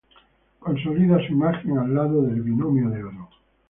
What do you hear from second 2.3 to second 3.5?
Binomio de Oro.